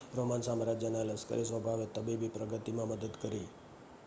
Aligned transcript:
Roman 0.15 0.43
સામ્રાજ્યના 0.43 1.03
લશ્કરી 1.03 1.45
સ્વભાવે 1.45 1.85
તબીબી 1.93 2.29
પ્રગતિમાં 2.29 2.89
મદદ 2.89 3.13
કરી 3.21 3.47